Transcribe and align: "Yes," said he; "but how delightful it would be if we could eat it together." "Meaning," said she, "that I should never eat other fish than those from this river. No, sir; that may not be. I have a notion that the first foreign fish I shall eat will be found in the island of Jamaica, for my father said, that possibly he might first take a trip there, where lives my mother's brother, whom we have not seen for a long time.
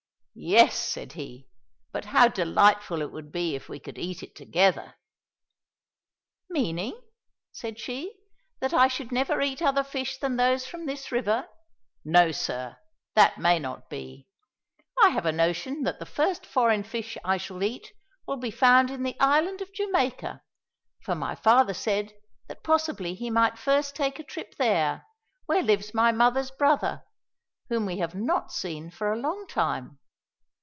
"Yes," 0.33 0.79
said 0.79 1.11
he; 1.11 1.49
"but 1.91 2.05
how 2.05 2.29
delightful 2.29 3.01
it 3.01 3.11
would 3.11 3.33
be 3.33 3.53
if 3.53 3.67
we 3.67 3.79
could 3.81 3.97
eat 3.97 4.23
it 4.23 4.33
together." 4.33 4.95
"Meaning," 6.49 6.97
said 7.51 7.77
she, 7.77 8.15
"that 8.61 8.73
I 8.73 8.87
should 8.87 9.11
never 9.11 9.41
eat 9.41 9.61
other 9.61 9.83
fish 9.83 10.17
than 10.17 10.37
those 10.37 10.65
from 10.65 10.85
this 10.85 11.11
river. 11.11 11.49
No, 12.05 12.31
sir; 12.31 12.77
that 13.13 13.39
may 13.39 13.59
not 13.59 13.89
be. 13.89 14.29
I 15.03 15.09
have 15.09 15.25
a 15.25 15.33
notion 15.33 15.83
that 15.83 15.99
the 15.99 16.05
first 16.05 16.45
foreign 16.45 16.83
fish 16.83 17.17
I 17.25 17.35
shall 17.35 17.61
eat 17.61 17.91
will 18.25 18.37
be 18.37 18.51
found 18.51 18.89
in 18.89 19.03
the 19.03 19.19
island 19.19 19.59
of 19.59 19.73
Jamaica, 19.73 20.43
for 21.01 21.13
my 21.13 21.35
father 21.35 21.73
said, 21.73 22.13
that 22.47 22.63
possibly 22.63 23.15
he 23.15 23.29
might 23.29 23.59
first 23.59 23.97
take 23.97 24.17
a 24.17 24.23
trip 24.23 24.55
there, 24.55 25.05
where 25.45 25.61
lives 25.61 25.93
my 25.93 26.13
mother's 26.13 26.51
brother, 26.51 27.03
whom 27.67 27.85
we 27.85 27.97
have 27.97 28.15
not 28.15 28.53
seen 28.53 28.89
for 28.89 29.11
a 29.11 29.19
long 29.19 29.45
time. 29.45 29.97